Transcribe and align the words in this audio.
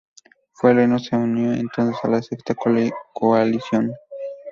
El 0.63 0.75
reino 0.77 0.97
se 0.97 1.15
unió 1.15 1.53
entonces 1.53 1.95
a 2.01 2.07
la 2.07 2.23
Sexta 2.23 2.55
Coalición. 3.13 3.93